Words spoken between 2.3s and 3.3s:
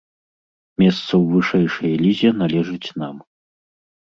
належыць нам.